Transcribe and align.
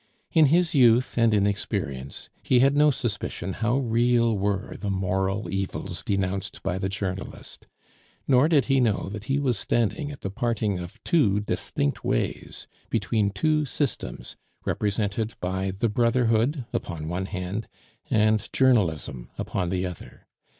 In 0.31 0.47
his 0.47 0.73
youth 0.73 1.15
and 1.15 1.31
inexperience 1.31 2.27
he 2.41 2.59
had 2.59 2.75
no 2.75 2.89
suspicion 2.89 3.53
how 3.53 3.77
real 3.77 4.35
were 4.35 4.75
the 4.75 4.89
moral 4.89 5.47
evils 5.51 6.03
denounced 6.03 6.63
by 6.63 6.79
the 6.79 6.89
journalist. 6.89 7.67
Nor 8.27 8.49
did 8.49 8.65
he 8.65 8.79
know 8.79 9.09
that 9.11 9.25
he 9.25 9.37
was 9.37 9.59
standing 9.59 10.11
at 10.11 10.21
the 10.21 10.31
parting 10.31 10.79
of 10.79 10.99
two 11.03 11.39
distinct 11.39 12.03
ways, 12.03 12.65
between 12.89 13.29
two 13.29 13.63
systems, 13.65 14.35
represented 14.65 15.35
by 15.39 15.69
the 15.69 15.87
brotherhood 15.87 16.65
upon 16.73 17.07
one 17.07 17.27
hand, 17.27 17.67
and 18.09 18.49
journalism 18.51 19.29
upon 19.37 19.69
the 19.69 19.85
other. 19.85 20.25